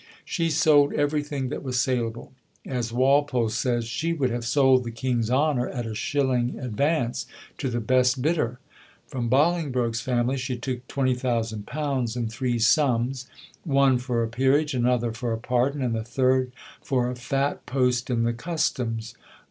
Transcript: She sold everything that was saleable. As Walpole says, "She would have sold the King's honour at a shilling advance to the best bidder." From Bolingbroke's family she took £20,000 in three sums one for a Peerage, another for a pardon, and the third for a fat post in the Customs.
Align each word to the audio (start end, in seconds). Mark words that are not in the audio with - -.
She 0.25 0.49
sold 0.49 0.93
everything 0.93 1.49
that 1.49 1.61
was 1.61 1.79
saleable. 1.79 2.33
As 2.65 2.91
Walpole 2.91 3.49
says, 3.49 3.85
"She 3.85 4.13
would 4.13 4.31
have 4.31 4.43
sold 4.45 4.83
the 4.83 4.89
King's 4.89 5.29
honour 5.29 5.69
at 5.69 5.85
a 5.85 5.93
shilling 5.93 6.57
advance 6.57 7.27
to 7.59 7.69
the 7.69 7.79
best 7.81 8.19
bidder." 8.19 8.57
From 9.05 9.29
Bolingbroke's 9.29 10.01
family 10.01 10.37
she 10.37 10.57
took 10.57 10.87
£20,000 10.87 12.17
in 12.17 12.27
three 12.29 12.57
sums 12.57 13.27
one 13.63 13.99
for 13.99 14.23
a 14.23 14.27
Peerage, 14.27 14.73
another 14.73 15.11
for 15.11 15.33
a 15.33 15.37
pardon, 15.37 15.83
and 15.83 15.93
the 15.93 16.03
third 16.03 16.51
for 16.81 17.11
a 17.11 17.15
fat 17.15 17.67
post 17.67 18.09
in 18.09 18.23
the 18.23 18.33
Customs. 18.33 19.13